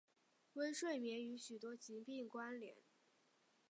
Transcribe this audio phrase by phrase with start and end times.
[0.53, 2.75] 微睡眠和许多疾病关联。